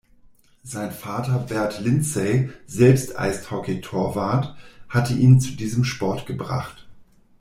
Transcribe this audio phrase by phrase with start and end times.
[0.63, 4.55] Sein Vater Bert Lindsay, selbst Eishockeytorwart,
[4.89, 6.87] hatte ihn zu diesem Sport gebracht.